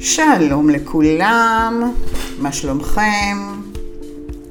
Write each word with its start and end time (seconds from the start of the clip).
שלום 0.00 0.70
לכולם, 0.70 1.92
מה 2.38 2.52
שלומכם? 2.52 3.36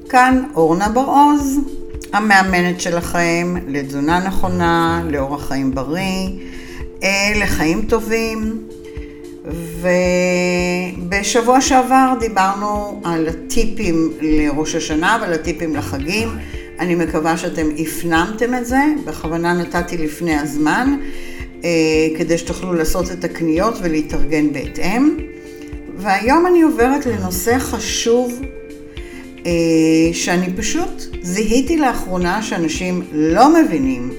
כאן 0.10 0.44
אורנה 0.56 0.90
בר-עוז, 0.90 1.60
המאמנת 2.14 2.82
שלכם 2.82 3.56
לתזונה 3.68 4.20
נכונה, 4.28 5.04
לאורח 5.12 5.48
חיים 5.48 5.76
בריא, 5.76 6.30
אה, 7.04 7.34
לחיים 7.36 7.82
טובים. 7.82 8.68
ובשבוע 11.10 11.62
שעבר 11.62 12.14
דיברנו 12.20 13.02
על 13.04 13.28
הטיפים 13.28 14.12
לראש 14.22 14.76
השנה 14.76 15.18
ועל 15.22 15.34
הטיפים 15.34 15.76
לחגים. 15.76 16.30
אני 16.80 16.96
מקווה 16.96 17.38
שאתם 17.38 17.68
הפנמתם 17.78 18.54
את 18.56 18.66
זה, 18.66 18.82
בכוונה 19.06 19.54
נתתי 19.54 19.98
לפני 19.98 20.36
הזמן, 20.36 20.96
אה, 21.64 21.70
כדי 22.18 22.38
שתוכלו 22.38 22.74
לעשות 22.74 23.12
את 23.12 23.24
הקניות 23.24 23.74
ולהתארגן 23.82 24.54
בהתאם. 24.54 25.18
והיום 25.98 26.48
אני 26.48 26.62
עוברת 26.62 27.06
לנושא 27.06 27.60
חשוב, 27.60 28.42
אה, 29.46 29.52
שאני 30.14 30.54
פשוט 30.54 31.02
זיהיתי 31.22 31.78
לאחרונה 31.78 32.42
שאנשים 32.42 33.02
לא 33.12 33.54
מבינים 33.54 34.10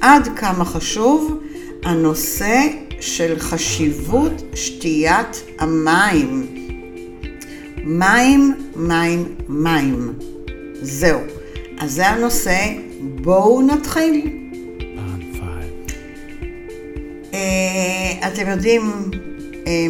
עד 0.00 0.28
כמה 0.36 0.64
חשוב 0.64 1.40
הנושא 1.84 2.60
של 3.00 3.38
חשיבות 3.38 4.42
שתיית 4.54 5.42
המים. 5.58 6.46
מים, 7.84 8.54
מים, 8.76 9.24
מים. 9.48 10.12
זהו. 10.82 11.20
אז 11.78 11.92
זה 11.92 12.06
הנושא, 12.06 12.72
בואו 13.00 13.62
נתחיל. 13.62 14.30
אה, 17.34 18.28
אתם 18.28 18.50
יודעים, 18.50 18.82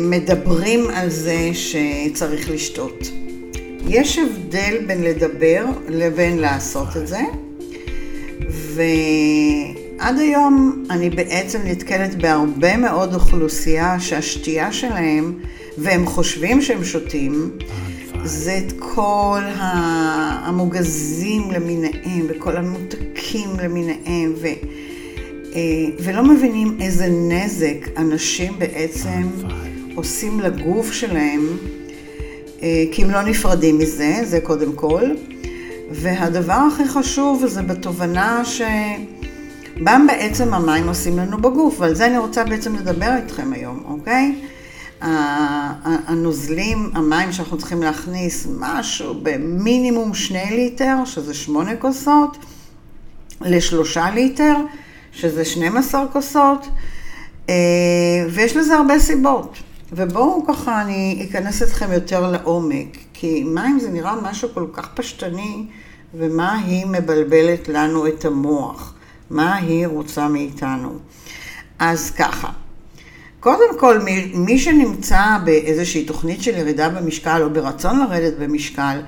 מדברים 0.01 0.91
על 0.91 1.11
זה 1.11 1.51
שצריך 1.53 2.51
לשתות. 2.51 3.11
יש 3.88 4.19
הבדל 4.19 4.77
בין 4.87 5.02
לדבר 5.02 5.65
לבין 5.88 6.38
לעשות 6.38 6.96
את 6.96 7.07
זה, 7.07 7.21
ועד 8.49 10.19
היום 10.19 10.85
אני 10.91 11.10
בעצם 11.10 11.59
נתקלת 11.65 12.15
בהרבה 12.15 12.77
מאוד 12.77 13.15
אוכלוסייה 13.15 14.01
שהשתייה 14.01 14.73
שלהם, 14.73 15.38
והם 15.79 16.07
חושבים 16.07 16.63
שהם 16.63 16.85
שותים, 16.85 17.51
זה 18.24 18.59
את 18.66 18.73
כל 18.79 19.43
המוגזים 20.45 21.51
למיניהם 21.51 22.27
וכל 22.29 22.57
המותקים 22.57 23.49
למיניהם, 23.63 24.32
ו, 24.37 24.47
אה, 25.54 25.60
ולא 26.01 26.24
מבינים 26.24 26.77
איזה 26.80 27.07
נזק 27.09 27.99
אנשים 27.99 28.52
בעצם 28.59 29.23
עושים 29.97 30.41
לגוף 30.41 30.93
שלהם, 30.93 31.47
אה, 32.63 32.85
כי 32.93 33.05
הם 33.05 33.11
לא 33.11 33.23
נפרדים 33.23 33.79
מזה, 33.79 34.21
זה 34.25 34.41
קודם 34.41 34.73
כל. 34.73 35.03
והדבר 35.91 36.59
הכי 36.73 36.88
חשוב 36.88 37.47
זה 37.47 37.63
בתובנה 37.63 38.43
שמה 38.45 39.99
בעצם 40.07 40.55
המים 40.55 40.88
עושים 40.88 41.19
לנו 41.19 41.38
בגוף, 41.38 41.80
ועל 41.80 41.95
זה 41.95 42.07
אני 42.07 42.19
רוצה 42.19 42.45
בעצם 42.45 42.75
לדבר 42.75 43.16
איתכם 43.16 43.53
היום, 43.53 43.85
אוקיי? 43.88 44.35
הנוזלים, 46.07 46.91
המים 46.95 47.33
שאנחנו 47.33 47.59
צריכים 47.59 47.83
להכניס, 47.83 48.47
משהו 48.59 49.15
במינימום 49.23 50.15
שני 50.15 50.51
ליטר, 50.51 51.05
שזה 51.05 51.35
שמונה 51.35 51.77
כוסות, 51.77 52.37
לשלושה 53.41 54.10
ליטר, 54.10 54.57
שזה 55.13 55.45
12 55.45 56.07
כוסות, 56.13 56.69
אה, 57.49 57.55
ויש 58.31 58.57
לזה 58.57 58.75
הרבה 58.77 58.99
סיבות. 58.99 59.59
ובואו 59.92 60.46
ככה 60.48 60.82
אני 60.82 61.26
אכנס 61.29 61.62
אתכם 61.62 61.92
יותר 61.92 62.30
לעומק, 62.30 62.96
כי 63.15 63.45
מים 63.45 63.80
זה 63.80 63.90
נראה 63.90 64.15
משהו 64.22 64.48
כל 64.54 64.66
כך 64.72 64.88
פשטני, 64.94 65.66
ומה 66.15 66.59
היא 66.59 66.87
מבלבלת 66.87 67.69
לנו 67.69 68.06
את 68.06 68.25
המוח, 68.25 68.94
מה 69.30 69.56
היא 69.56 69.86
רוצה 69.86 70.28
מאיתנו. 70.28 70.98
אז 71.78 72.10
ככה, 72.10 72.48
קודם 73.41 73.78
כל, 73.78 73.98
מי, 73.98 74.32
מי 74.34 74.58
שנמצא 74.58 75.25
באיזושהי 75.44 76.04
תוכנית 76.04 76.42
של 76.42 76.56
ירידה 76.56 76.88
במשקל 76.88 77.42
או 77.42 77.50
ברצון 77.50 77.98
לרדת 77.98 78.38
במשקל, 78.38 79.00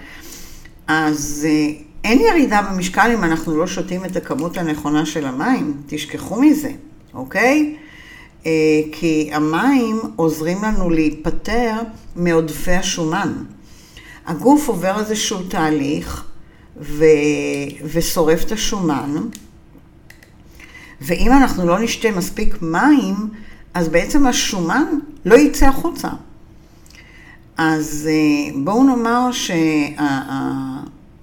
אז 0.87 1.47
אה, 1.49 1.72
אין 2.05 2.21
ירידה 2.21 2.62
במשקל 2.62 3.11
אם 3.15 3.25
אנחנו 3.25 3.56
לא 3.56 3.67
שותים 3.67 4.05
את 4.05 4.17
הכמות 4.17 4.56
הנכונה 4.56 5.06
של 5.06 5.27
המים, 5.27 5.83
תשכחו 5.87 6.41
מזה, 6.41 6.71
אוקיי? 7.15 7.77
אה, 8.47 8.50
כי 8.93 9.31
המים 9.32 10.00
עוזרים 10.16 10.62
לנו 10.62 10.91
להיפטר 10.91 11.72
מעודפי 12.16 12.72
השומן. 12.72 13.32
הגוף 14.26 14.69
עובר 14.69 15.00
איזשהו 15.00 15.43
תהליך 15.43 16.25
ו... 16.81 17.04
ושורף 17.93 18.44
את 18.44 18.53
השומן, 18.53 19.16
ואם 21.00 21.32
אנחנו 21.32 21.66
לא 21.66 21.78
נשתה 21.78 22.10
מספיק 22.10 22.62
מים, 22.62 23.15
אז 23.75 23.88
בעצם 23.88 24.26
השומן 24.26 24.84
לא 25.25 25.34
יצא 25.34 25.66
החוצה. 25.66 26.09
אז 27.56 28.09
אה, 28.10 28.53
בואו 28.65 28.84
נאמר 28.84 29.31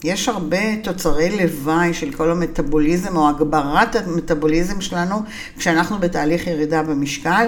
שיש 0.06 0.30
הרבה 0.30 0.76
תוצרי 0.84 1.38
לוואי 1.38 1.94
של 1.94 2.12
כל 2.12 2.32
המטאבוליזם 2.32 3.18
או 3.18 3.30
הגברת 3.30 3.96
המטאבוליזם 3.96 4.82
שלנו 4.82 5.16
כשאנחנו 5.58 6.00
בתהליך 6.00 6.48
ירידה 6.48 6.84
במשקל. 6.84 7.48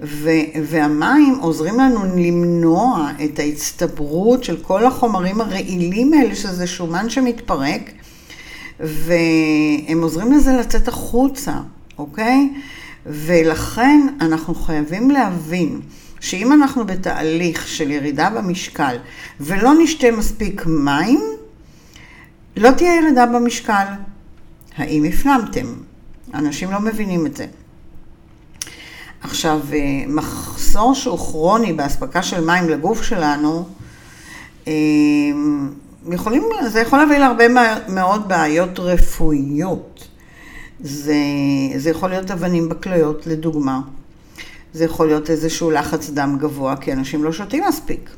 ו- 0.00 0.30
והמים 0.62 1.38
עוזרים 1.40 1.80
לנו 1.80 2.04
למנוע 2.04 3.10
את 3.24 3.38
ההצטברות 3.38 4.44
של 4.44 4.56
כל 4.62 4.86
החומרים 4.86 5.40
הרעילים 5.40 6.14
האלה, 6.14 6.34
שזה 6.34 6.66
שומן 6.66 7.10
שמתפרק, 7.10 7.90
והם 8.80 10.02
עוזרים 10.02 10.32
לזה 10.32 10.52
לצאת 10.52 10.88
החוצה, 10.88 11.54
אוקיי? 11.98 12.50
ולכן 13.06 14.06
אנחנו 14.20 14.54
חייבים 14.54 15.10
להבין 15.10 15.80
שאם 16.20 16.52
אנחנו 16.52 16.86
בתהליך 16.86 17.68
של 17.68 17.90
ירידה 17.90 18.30
במשקל 18.30 18.96
ולא 19.40 19.74
נשתה 19.82 20.10
מספיק 20.10 20.62
מים, 20.66 21.20
לא 22.56 22.70
תהיה 22.70 22.96
ירידה 22.96 23.26
במשקל. 23.26 23.84
האם 24.76 25.04
הפנמתם? 25.04 25.66
אנשים 26.34 26.70
לא 26.70 26.80
מבינים 26.80 27.26
את 27.26 27.36
זה. 27.36 27.46
עכשיו, 29.20 29.60
אה, 29.72 29.78
מחסור 30.06 30.94
שהוא 30.94 31.18
כרוני 31.18 31.72
באספקה 31.72 32.22
של 32.22 32.44
מים 32.44 32.68
לגוף 32.68 33.02
שלנו, 33.02 33.68
אה, 34.68 34.72
יכולים, 36.12 36.42
זה 36.68 36.80
יכול 36.80 36.98
להביא 36.98 37.18
להרבה 37.18 37.44
מאוד 37.88 38.28
בעיות 38.28 38.78
רפואיות. 38.78 40.08
זה, 40.80 41.14
זה 41.76 41.90
יכול 41.90 42.10
להיות 42.10 42.30
אבנים 42.30 42.68
בכליות, 42.68 43.26
לדוגמה. 43.26 43.80
זה 44.72 44.84
יכול 44.84 45.06
להיות 45.06 45.30
איזשהו 45.30 45.70
לחץ 45.70 46.10
דם 46.10 46.36
גבוה, 46.40 46.76
כי 46.76 46.92
אנשים 46.92 47.24
לא 47.24 47.32
שותים 47.32 47.64
מספיק. 47.68 48.10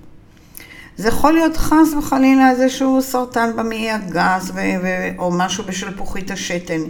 זה 0.96 1.08
יכול 1.08 1.32
להיות 1.32 1.56
חס 1.56 1.94
וחלילה 1.98 2.50
איזשהו 2.50 3.02
סרטן 3.02 3.50
במעי 3.56 3.90
הגס 3.90 4.50
ו- 4.54 4.60
ו- 4.82 5.18
או 5.18 5.30
משהו 5.30 5.64
בשלפוחית 5.64 6.30
השתן. 6.30 6.80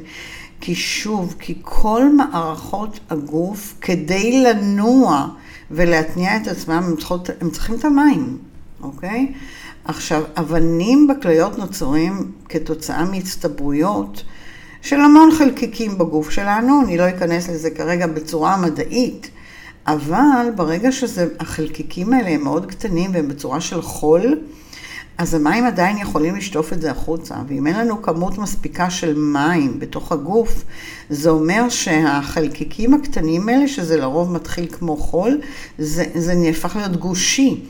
כי 0.61 0.75
שוב, 0.75 1.35
כי 1.39 1.59
כל 1.63 2.13
מערכות 2.13 3.01
הגוף, 3.11 3.75
כדי 3.81 4.43
לנוע 4.43 5.29
ולהתניע 5.71 6.37
את 6.37 6.49
עצמם, 6.49 6.83
הם, 6.87 6.97
צריכות, 6.97 7.31
הם 7.41 7.51
צריכים 7.51 7.75
את 7.75 7.85
המים, 7.85 8.39
אוקיי? 8.83 9.33
עכשיו, 9.85 10.23
אבנים 10.37 11.07
בכליות 11.09 11.59
נוצרים 11.59 12.33
כתוצאה 12.49 13.05
מהצטברויות 13.05 14.23
של 14.83 15.01
המון 15.01 15.31
חלקיקים 15.39 15.99
בגוף 15.99 16.31
שלנו, 16.31 16.83
אני 16.85 16.99
לא 16.99 17.09
אכנס 17.09 17.49
לזה 17.49 17.71
כרגע 17.71 18.07
בצורה 18.07 18.57
מדעית, 18.57 19.31
אבל 19.87 20.47
ברגע 20.55 20.93
שהחלקיקים 20.93 22.13
האלה 22.13 22.31
הם 22.31 22.45
מאוד 22.45 22.67
קטנים 22.67 23.11
והם 23.15 23.29
בצורה 23.29 23.61
של 23.61 23.83
חול, 23.83 24.39
אז 25.19 25.35
המים 25.35 25.65
עדיין 25.65 25.99
יכולים 25.99 26.37
לשטוף 26.37 26.73
את 26.73 26.81
זה 26.81 26.91
החוצה, 26.91 27.35
ואם 27.49 27.67
אין 27.67 27.77
לנו 27.79 28.03
כמות 28.03 28.39
מספיקה 28.39 28.91
של 28.91 29.19
מים 29.19 29.79
בתוך 29.79 30.13
הגוף, 30.13 30.65
זה 31.11 31.31
אומר 31.31 31.69
שהחלקיקים 31.69 32.95
הקטנים 32.95 33.49
האלה, 33.49 33.69
שזה 33.69 33.97
לרוב 33.97 34.33
מתחיל 34.33 34.67
כמו 34.73 34.97
חול, 34.97 35.41
זה, 35.79 36.05
זה 36.15 36.35
נהפך 36.35 36.77
להיות 36.77 36.97
גושי, 36.97 37.65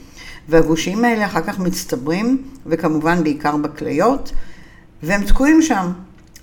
והגושים 0.49 1.05
האלה 1.05 1.27
אחר 1.27 1.41
כך 1.41 1.59
מצטברים, 1.59 2.43
וכמובן 2.67 3.25
בעיקר 3.25 3.57
בכליות, 3.57 4.33
והם 5.03 5.25
תקועים 5.25 5.63
שם. 5.63 5.93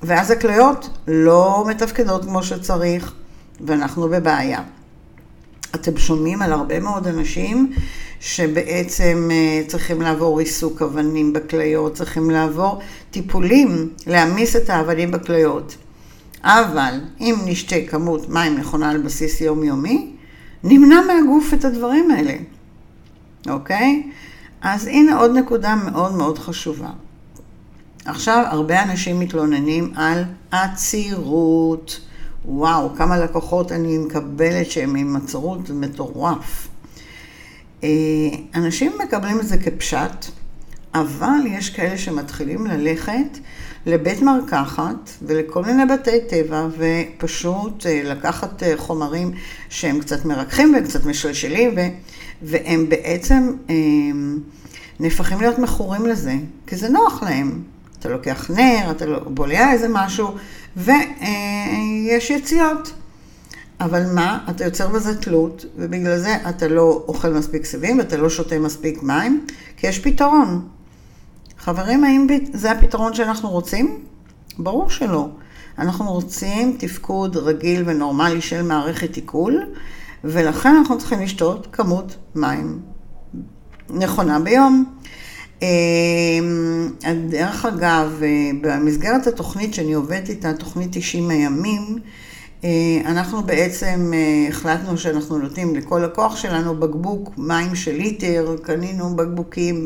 ואז 0.03 0.31
הכליות 0.31 0.89
לא 1.07 1.65
מתפקדות 1.67 2.25
כמו 2.25 2.43
שצריך, 2.43 3.13
ואנחנו 3.61 4.09
בבעיה. 4.09 4.59
אתם 5.75 5.97
שומעים 5.97 6.41
על 6.41 6.53
הרבה 6.53 6.79
מאוד 6.79 7.07
אנשים 7.07 7.71
שבעצם 8.19 9.29
אה, 9.31 9.61
צריכים 9.67 10.01
לעבור 10.01 10.39
ריסוק 10.39 10.81
אבנים 10.81 11.33
בכליות, 11.33 11.93
צריכים 11.93 12.29
לעבור 12.31 12.81
טיפולים 13.11 13.89
להעמיס 14.07 14.55
את 14.55 14.69
האבנים 14.69 15.11
בכליות. 15.11 15.75
אבל 16.43 16.93
אם 17.19 17.35
נשתה 17.45 17.75
כמות 17.87 18.29
מים 18.29 18.57
נכונה 18.57 18.91
על 18.91 19.01
בסיס 19.01 19.41
יומיומי, 19.41 20.11
נמנע 20.63 21.01
מהגוף 21.01 21.53
את 21.53 21.65
הדברים 21.65 22.11
האלה. 22.11 22.33
אוקיי? 23.49 24.03
אז 24.61 24.87
הנה 24.87 25.19
עוד 25.19 25.31
נקודה 25.31 25.75
מאוד 25.75 26.15
מאוד 26.15 26.39
חשובה. 26.39 26.89
עכשיו, 28.05 28.43
הרבה 28.47 28.83
אנשים 28.83 29.19
מתלוננים 29.19 29.93
על 29.95 30.23
עצירות. 30.51 31.99
וואו, 32.45 32.95
כמה 32.95 33.17
לקוחות 33.17 33.71
אני 33.71 33.97
מקבלת 33.97 34.71
שהם 34.71 34.95
עם 34.95 35.15
עצרות, 35.15 35.67
זה 35.67 35.73
מטורף. 35.73 36.67
אה, 37.83 37.89
אנשים 38.55 38.91
מקבלים 39.03 39.39
את 39.39 39.47
זה 39.47 39.57
כפשט, 39.57 40.25
אבל 40.93 41.39
יש 41.47 41.69
כאלה 41.69 41.97
שמתחילים 41.97 42.67
ללכת 42.67 43.37
לבית 43.85 44.21
מרקחת 44.21 45.09
ולכל 45.21 45.63
מיני 45.63 45.85
בתי 45.85 46.19
טבע 46.29 46.67
ופשוט 46.77 47.85
אה, 47.85 48.01
לקחת 48.03 48.63
אה, 48.63 48.73
חומרים 48.77 49.31
שהם 49.69 49.99
קצת 49.99 50.25
מרככים 50.25 50.75
וקצת 50.79 51.05
משלשלים 51.05 51.75
והם 52.41 52.89
בעצם 52.89 53.51
נהפכים 54.99 55.41
להיות 55.41 55.59
מכורים 55.59 56.05
לזה, 56.05 56.33
כי 56.67 56.75
זה 56.75 56.89
נוח 56.89 57.23
להם. 57.23 57.72
אתה 58.03 58.11
לוקח 58.11 58.51
נר, 58.51 58.91
אתה 58.91 59.05
לא, 59.05 59.19
בולע 59.19 59.71
איזה 59.71 59.87
משהו, 59.89 60.35
ויש 60.77 62.29
יציאות. 62.29 62.93
אבל 63.79 64.13
מה, 64.13 64.39
אתה 64.49 64.65
יוצר 64.65 64.87
בזה 64.87 65.21
תלות, 65.21 65.65
ובגלל 65.77 66.17
זה 66.17 66.35
אתה 66.49 66.67
לא 66.67 67.03
אוכל 67.07 67.29
מספיק 67.29 67.65
סיבים 67.65 67.97
ואתה 67.97 68.17
לא 68.17 68.29
שותה 68.29 68.59
מספיק 68.59 69.03
מים, 69.03 69.45
כי 69.77 69.87
יש 69.87 69.99
פתרון. 69.99 70.67
חברים, 71.59 72.03
האם 72.03 72.27
זה 72.53 72.71
הפתרון 72.71 73.13
שאנחנו 73.13 73.49
רוצים? 73.49 74.03
ברור 74.57 74.89
שלא. 74.89 75.27
אנחנו 75.79 76.11
רוצים 76.11 76.75
תפקוד 76.79 77.37
רגיל 77.37 77.83
ונורמלי 77.85 78.41
של 78.41 78.61
מערכת 78.61 79.15
עיכול, 79.15 79.61
ולכן 80.23 80.75
אנחנו 80.75 80.97
צריכים 80.97 81.21
לשתות 81.21 81.67
כמות 81.71 82.15
מים 82.35 82.79
נכונה 83.89 84.39
ביום. 84.39 84.85
אמ, 85.61 86.89
דרך 87.29 87.65
אגב, 87.65 88.21
אה, 88.23 88.51
במסגרת 88.61 89.27
התוכנית 89.27 89.73
שאני 89.73 89.93
עובדת 89.93 90.29
איתה, 90.29 90.53
תוכנית 90.53 90.89
90 90.91 91.29
הימים, 91.29 91.97
אה, 92.63 92.69
אנחנו 93.05 93.43
בעצם 93.43 94.11
אה, 94.13 94.49
החלטנו 94.49 94.97
שאנחנו 94.97 95.37
נותנים 95.37 95.75
לכל 95.75 96.01
לקוח 96.05 96.35
שלנו 96.35 96.79
בקבוק 96.79 97.31
מים 97.37 97.75
של 97.75 97.95
ליטר, 97.95 98.55
קנינו 98.63 99.15
בקבוקים 99.15 99.83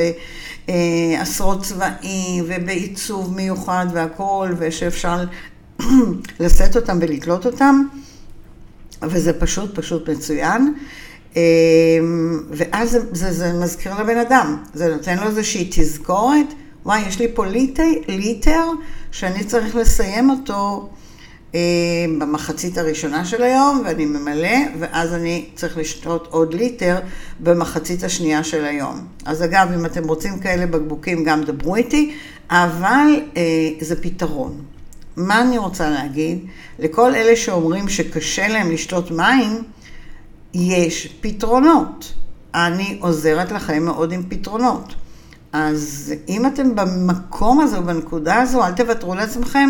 בעשרות 0.67 1.63
צבעים 1.63 2.43
ובעיצוב 2.47 3.35
מיוחד 3.35 3.85
והכול, 3.93 4.55
ושאפשר 4.57 5.23
לשאת 6.39 6.75
אותם 6.75 6.97
ולתלות 7.01 7.45
אותם, 7.45 7.83
וזה 9.03 9.33
פשוט 9.33 9.79
פשוט 9.79 10.09
מצוין. 10.09 10.73
אמ, 11.35 11.41
ואז 12.51 12.91
זה, 12.91 12.99
זה, 13.11 13.31
זה 13.31 13.53
מזכיר 13.53 14.01
לבן 14.01 14.17
אדם, 14.17 14.57
זה 14.73 14.95
נותן 14.95 15.17
לו 15.17 15.27
איזושהי 15.27 15.69
תזכורת, 15.71 16.53
וואי, 16.85 17.01
יש 17.07 17.19
לי 17.19 17.27
פה 17.33 17.45
ליטר, 17.45 17.83
ליטר 18.07 18.63
שאני 19.11 19.43
צריך 19.43 19.75
לסיים 19.75 20.29
אותו 20.29 20.89
אה, 21.55 21.59
במחצית 22.19 22.77
הראשונה 22.77 23.25
של 23.25 23.43
היום, 23.43 23.81
ואני 23.85 24.05
ממלא, 24.05 24.57
ואז 24.79 25.13
אני 25.13 25.45
צריך 25.55 25.77
לשתות 25.77 26.27
עוד 26.31 26.53
ליטר 26.53 26.99
במחצית 27.39 28.03
השנייה 28.03 28.43
של 28.43 28.65
היום. 28.65 29.07
אז 29.25 29.43
אגב, 29.43 29.67
אם 29.75 29.85
אתם 29.85 30.07
רוצים 30.07 30.39
כאלה 30.39 30.65
בקבוקים, 30.65 31.23
גם 31.23 31.43
דברו 31.43 31.75
איתי, 31.75 32.13
אבל 32.49 33.21
אה, 33.37 33.41
זה 33.81 34.01
פתרון. 34.01 34.61
מה 35.17 35.41
אני 35.41 35.57
רוצה 35.57 35.89
להגיד? 35.89 36.39
לכל 36.79 37.15
אלה 37.15 37.35
שאומרים 37.35 37.89
שקשה 37.89 38.47
להם 38.47 38.71
לשתות 38.71 39.11
מים, 39.11 39.63
יש 40.57 41.07
פתרונות. 41.21 42.13
אני 42.55 42.97
עוזרת 43.01 43.51
לכם 43.51 43.85
מאוד 43.85 44.11
עם 44.11 44.23
פתרונות. 44.29 44.95
אז 45.53 46.13
אם 46.27 46.45
אתם 46.45 46.75
במקום 46.75 47.59
הזה 47.59 47.81
בנקודה 47.81 48.41
הזו, 48.41 48.65
אל 48.65 48.71
תוותרו 48.71 49.15
לעצמכם 49.15 49.69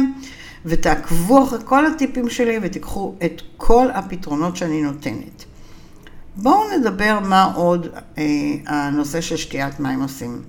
ותעקבו 0.65 1.43
אחרי 1.43 1.59
כל 1.65 1.85
הטיפים 1.85 2.29
שלי 2.29 2.59
ותיקחו 2.61 3.15
את 3.25 3.41
כל 3.57 3.87
הפתרונות 3.93 4.57
שאני 4.57 4.81
נותנת. 4.81 5.45
בואו 6.35 6.77
נדבר 6.77 7.19
מה 7.23 7.43
עוד 7.43 7.87
אה, 8.17 8.23
הנושא 8.67 9.21
של 9.21 9.37
שתיית 9.37 9.79
מים 9.79 10.01
עושים. 10.01 10.41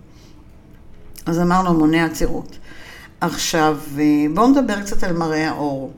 אז 1.27 1.41
אמרנו 1.41 1.75
מונע 1.75 2.05
עצירות. 2.05 2.59
עכשיו, 3.21 3.79
אה, 3.99 4.05
בואו 4.35 4.49
נדבר 4.49 4.81
קצת 4.81 5.05
על 5.05 5.17
מראה 5.17 5.49
האור. 5.49 5.93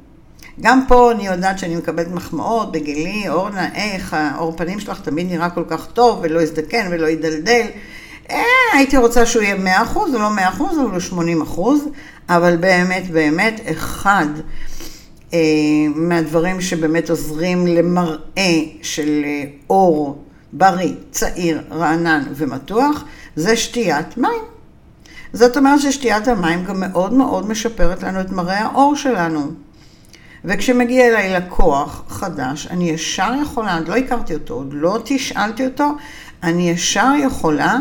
גם 0.60 0.84
פה 0.88 1.12
אני 1.12 1.26
יודעת 1.26 1.58
שאני 1.58 1.76
מקבלת 1.76 2.08
מחמאות 2.12 2.72
בגילי, 2.72 3.28
אורנה, 3.28 3.74
איך 3.74 4.14
האור 4.18 4.56
פנים 4.56 4.80
שלך 4.80 5.00
תמיד 5.00 5.26
נראה 5.30 5.50
כל 5.50 5.64
כך 5.68 5.86
טוב, 5.86 6.20
ולא 6.22 6.40
יזדקן 6.40 6.88
ולא 6.90 7.06
ידלדל. 7.06 7.66
אה, 8.30 8.42
הייתי 8.72 8.96
רוצה 8.96 9.26
שהוא 9.26 9.42
יהיה 9.42 9.84
100%, 9.84 10.10
זה 10.10 10.18
לא 10.18 10.28
100%, 10.36 10.40
אבל 10.60 10.76
הוא 10.76 11.00
80%, 11.56 11.88
אבל 12.28 12.56
באמת, 12.56 13.10
באמת, 13.10 13.60
אחד 13.70 14.26
אה, 15.34 15.38
מהדברים 15.94 16.60
שבאמת 16.60 17.10
עוזרים 17.10 17.66
למראה 17.66 18.60
של 18.82 19.22
אה, 19.24 19.44
אור 19.70 20.24
בריא, 20.52 20.94
צעיר, 21.10 21.62
רענן 21.70 22.22
ומתוח, 22.34 23.04
זה 23.36 23.56
שתיית 23.56 24.16
מים. 24.16 24.42
זאת 25.32 25.56
אומרת 25.56 25.80
ששתיית 25.80 26.28
המים 26.28 26.64
גם 26.64 26.80
מאוד 26.80 27.12
מאוד 27.12 27.48
משפרת 27.48 28.02
לנו 28.02 28.20
את 28.20 28.30
מראה 28.30 28.58
האור 28.58 28.96
שלנו. 28.96 29.52
וכשמגיע 30.44 31.06
אליי 31.08 31.34
לקוח 31.34 32.04
חדש, 32.08 32.66
אני 32.66 32.90
ישר 32.90 33.32
יכולה, 33.42 33.78
עוד 33.78 33.88
לא 33.88 33.96
הכרתי 33.96 34.34
אותו, 34.34 34.54
עוד 34.54 34.72
לא 34.72 34.98
תשאלתי 35.04 35.66
אותו, 35.66 35.84
אני 36.42 36.70
ישר 36.70 37.12
יכולה, 37.25 37.78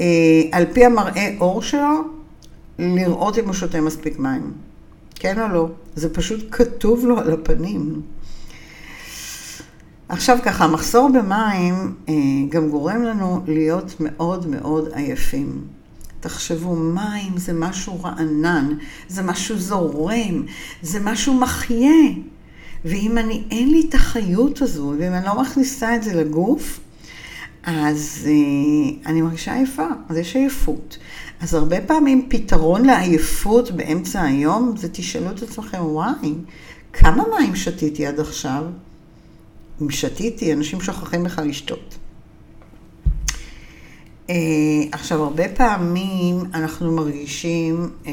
אה, 0.00 0.06
על 0.52 0.64
פי 0.72 0.84
המראה 0.84 1.34
אור 1.40 1.62
שלו, 1.62 2.04
לראות 2.78 3.38
אם 3.38 3.44
הוא 3.44 3.54
שותה 3.54 3.80
מספיק 3.80 4.18
מים. 4.18 4.52
כן 5.14 5.40
או 5.40 5.48
לא? 5.48 5.68
זה 5.94 6.14
פשוט 6.14 6.46
כתוב 6.50 7.06
לו 7.06 7.18
על 7.18 7.32
הפנים. 7.32 8.02
עכשיו 10.08 10.38
ככה, 10.44 10.66
מחסור 10.66 11.10
במים 11.14 11.94
אה, 12.08 12.14
גם 12.48 12.68
גורם 12.68 13.02
לנו 13.02 13.42
להיות 13.46 13.94
מאוד 14.00 14.46
מאוד 14.46 14.88
עייפים. 14.92 15.75
תחשבו, 16.28 16.76
מים 16.76 17.36
זה 17.36 17.52
משהו 17.52 18.02
רענן, 18.02 18.72
זה 19.08 19.22
משהו 19.22 19.58
זורם, 19.58 20.42
זה 20.82 21.00
משהו 21.00 21.34
מחיה. 21.34 22.12
ואם 22.84 23.18
אני, 23.18 23.42
אין 23.50 23.70
לי 23.70 23.86
את 23.88 23.94
החיות 23.94 24.62
הזו, 24.62 24.94
ואם 24.98 25.12
אני 25.12 25.26
לא 25.26 25.40
מכניסה 25.40 25.96
את 25.96 26.02
זה 26.02 26.14
לגוף, 26.14 26.80
אז 27.62 28.26
אה, 28.26 29.10
אני 29.10 29.22
מרגישה 29.22 29.54
עייפה, 29.54 29.86
אז 30.08 30.16
יש 30.16 30.36
עייפות. 30.36 30.98
אז 31.40 31.54
הרבה 31.54 31.80
פעמים 31.80 32.26
פתרון 32.28 32.84
לעייפות 32.84 33.70
באמצע 33.70 34.22
היום, 34.22 34.76
זה 34.76 34.88
תשאלו 34.88 35.30
את 35.30 35.42
עצמכם, 35.42 35.78
וואי, 35.80 36.34
כמה 36.92 37.24
מים 37.38 37.56
שתיתי 37.56 38.06
עד 38.06 38.20
עכשיו? 38.20 38.64
אם 39.82 39.90
שתיתי, 39.90 40.52
אנשים 40.52 40.80
שוכחים 40.80 41.24
בכלל 41.24 41.48
לשתות. 41.48 41.98
אה, 44.30 44.34
עכשיו, 44.92 45.22
הרבה 45.22 45.48
פעמים 45.48 46.36
אנחנו 46.54 46.92
מרגישים 46.92 47.90
אה, 48.06 48.12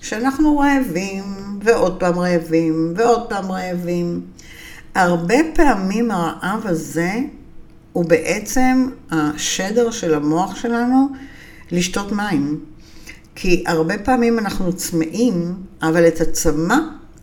שאנחנו 0.00 0.58
רעבים, 0.58 1.24
ועוד 1.62 2.00
פעם 2.00 2.18
רעבים, 2.18 2.92
ועוד 2.96 3.28
פעם 3.28 3.52
רעבים. 3.52 4.20
הרבה 4.94 5.34
פעמים 5.54 6.10
הרעב 6.10 6.60
הזה 6.64 7.12
הוא 7.92 8.04
בעצם 8.04 8.88
השדר 9.10 9.90
של 9.90 10.14
המוח 10.14 10.56
שלנו 10.56 11.08
לשתות 11.70 12.12
מים. 12.12 12.60
כי 13.34 13.64
הרבה 13.66 13.98
פעמים 13.98 14.38
אנחנו 14.38 14.72
צמאים, 14.72 15.54
אבל 15.82 16.08
את 16.08 16.20
הצמא 16.20 16.76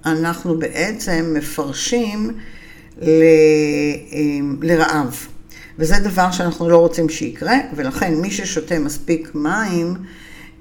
אנחנו 0.05 0.59
בעצם 0.59 1.33
מפרשים 1.37 2.31
ל... 3.01 3.09
אה, 4.13 4.39
לרעב. 4.61 5.27
וזה 5.79 5.95
דבר 5.99 6.31
שאנחנו 6.31 6.69
לא 6.69 6.77
רוצים 6.77 7.09
שיקרה, 7.09 7.57
ולכן 7.75 8.15
מי 8.15 8.31
ששותה 8.31 8.79
מספיק 8.79 9.31
מים, 9.35 9.93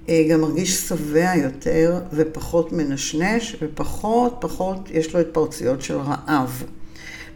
אה, 0.08 0.26
גם 0.30 0.40
מרגיש 0.40 0.88
שבע 0.88 1.32
יותר 1.36 2.00
ופחות 2.12 2.72
מנשנש, 2.72 3.56
ופחות 3.62 4.36
פחות 4.40 4.88
יש 4.90 5.14
לו 5.14 5.20
התפרצויות 5.20 5.82
של 5.82 5.96
רעב. 5.96 6.64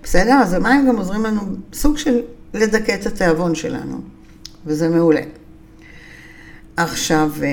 בסדר? 0.03 0.35
אז 0.35 0.53
המים 0.53 0.89
גם 0.89 0.97
עוזרים 0.97 1.25
לנו 1.25 1.41
סוג 1.73 1.99
של 1.99 2.21
לדכא 2.55 2.95
את 2.95 3.07
התיאבון 3.07 3.55
שלנו, 3.55 4.01
וזה 4.67 4.89
מעולה. 4.89 5.23
עכשיו, 6.77 7.31
אה, 7.43 7.49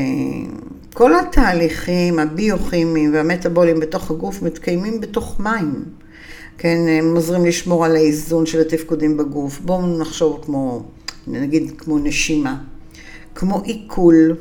כל 0.94 1.20
התהליכים 1.20 2.20
הביוכימיים 2.20 3.14
והמטאבוליים 3.14 3.80
בתוך 3.80 4.12
הגוף 4.12 4.42
מתקיימים 4.42 5.02
בתוך 5.02 5.40
מים. 5.40 5.84
כן, 6.58 6.78
הם 7.00 7.16
עוזרים 7.16 7.46
לשמור 7.46 7.86
על 7.86 7.96
האיזון 7.96 8.46
של 8.46 8.62
התפקודים 8.62 9.18
בגוף. 9.18 9.60
בואו 9.60 9.98
נחשוב 10.00 10.42
כמו, 10.46 10.84
נגיד, 11.28 11.72
כמו 11.78 12.00
נשימה, 12.00 12.58
כמו 13.36 13.62
עיכול, 13.62 14.36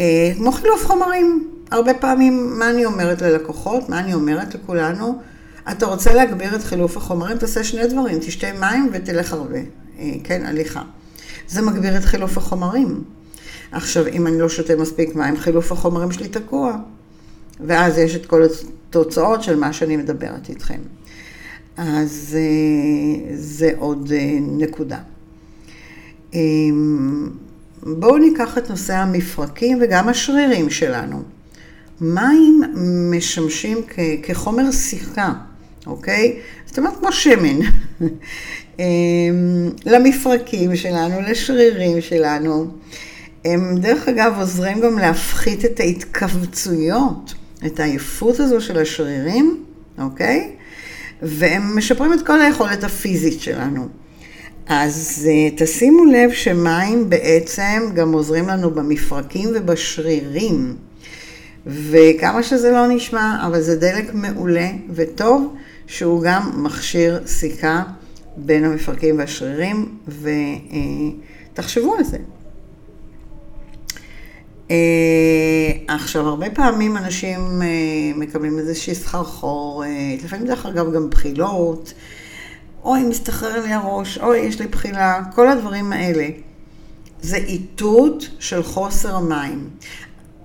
אה, 0.00 0.32
כמו 0.36 0.52
חילוף 0.52 0.86
חומרים. 0.86 1.48
הרבה 1.70 1.94
פעמים, 1.94 2.58
מה 2.58 2.70
אני 2.70 2.84
אומרת 2.84 3.22
ללקוחות, 3.22 3.88
מה 3.88 4.00
אני 4.00 4.14
אומרת 4.14 4.54
לכולנו? 4.54 5.18
אתה 5.70 5.86
רוצה 5.86 6.14
להגביר 6.14 6.56
את 6.56 6.62
חילוף 6.62 6.96
החומרים, 6.96 7.38
תעשה 7.38 7.64
שני 7.64 7.86
דברים, 7.86 8.18
תשתה 8.18 8.46
מים 8.60 8.90
ותלך 8.92 9.32
הרבה, 9.32 9.58
אה, 9.98 10.12
כן, 10.24 10.46
הליכה. 10.46 10.82
זה 11.48 11.62
מגביר 11.62 11.96
את 11.96 12.04
חילוף 12.04 12.38
החומרים. 12.38 13.04
עכשיו, 13.72 14.06
אם 14.06 14.26
אני 14.26 14.38
לא 14.38 14.48
שותה 14.48 14.76
מספיק 14.76 15.14
מים, 15.14 15.36
חילוף 15.36 15.72
החומרים 15.72 16.12
שלי 16.12 16.28
תקוע. 16.28 16.76
ואז 17.60 17.98
יש 17.98 18.16
את 18.16 18.26
כל 18.26 18.42
התוצאות 18.42 19.42
של 19.42 19.56
מה 19.56 19.72
שאני 19.72 19.96
מדברת 19.96 20.48
איתכם. 20.48 20.80
אז 21.76 22.36
אה, 22.38 23.34
זה 23.34 23.70
עוד 23.78 24.12
אה, 24.12 24.38
נקודה. 24.40 24.98
אמ, 26.34 27.28
בואו 27.82 28.18
ניקח 28.18 28.58
את 28.58 28.70
נושא 28.70 28.94
המפרקים 28.94 29.78
וגם 29.80 30.08
השרירים 30.08 30.70
שלנו. 30.70 31.22
מים 32.00 32.62
משמשים 33.10 33.78
כחומר 34.22 34.70
שיחה, 34.70 35.32
אוקיי? 35.86 36.40
זאת 36.66 36.78
אומרת 36.78 36.96
כמו 36.98 37.12
שמן. 37.12 37.58
אמ, 38.78 39.70
למפרקים 39.86 40.76
שלנו, 40.76 41.20
לשרירים 41.20 42.00
שלנו. 42.00 42.66
הם 43.44 43.78
דרך 43.78 44.08
אגב 44.08 44.34
עוזרים 44.38 44.80
גם 44.80 44.98
להפחית 44.98 45.64
את 45.64 45.80
ההתכווצויות, 45.80 47.34
את 47.66 47.80
העייפות 47.80 48.40
הזו 48.40 48.60
של 48.60 48.78
השרירים, 48.78 49.64
אוקיי? 49.98 50.50
והם 51.22 51.78
משפרים 51.78 52.12
את 52.12 52.26
כל 52.26 52.40
היכולת 52.40 52.84
הפיזית 52.84 53.40
שלנו. 53.40 53.88
אז 54.66 55.28
אה, 55.30 55.50
תשימו 55.56 56.04
לב 56.04 56.32
שמים 56.32 57.10
בעצם 57.10 57.82
גם 57.94 58.12
עוזרים 58.12 58.48
לנו 58.48 58.70
במפרקים 58.70 59.48
ובשרירים. 59.54 60.76
וכמה 61.66 62.42
שזה 62.42 62.70
לא 62.70 62.86
נשמע, 62.86 63.46
אבל 63.46 63.60
זה 63.60 63.76
דלק 63.76 64.14
מעולה 64.14 64.68
וטוב, 64.90 65.54
שהוא 65.86 66.22
גם 66.22 66.50
מכשיר 66.62 67.22
סיכה 67.26 67.82
בין 68.36 68.64
המפרקים 68.64 69.18
והשרירים, 69.18 69.98
ותחשבו 71.54 71.94
על 71.94 72.04
זה. 72.04 72.18
אה, 74.70 74.76
עכשיו, 75.88 76.28
הרבה 76.28 76.50
פעמים 76.50 76.96
אנשים 76.96 77.62
אה, 77.62 77.66
מקבלים 78.16 78.58
איזושהי 78.58 78.94
סחרחורת, 78.94 79.88
לפעמים 80.24 80.46
דרך 80.46 80.66
אגב 80.66 80.94
גם 80.94 81.10
בחילות, 81.10 81.92
אוי, 82.84 83.02
מסתחרר 83.02 83.62
לי 83.66 83.72
הראש, 83.72 84.18
אוי, 84.18 84.38
יש 84.38 84.60
לי 84.60 84.66
בחילה, 84.66 85.20
כל 85.34 85.48
הדברים 85.48 85.92
האלה. 85.92 86.28
זה 87.20 87.36
איתות 87.36 88.28
של 88.38 88.62
חוסר 88.62 89.16
המים. 89.16 89.68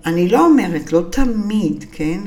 אני 0.05 0.29
לא 0.29 0.45
אומרת, 0.45 0.93
לא 0.93 1.03
תמיד, 1.09 1.85
כן? 1.91 2.19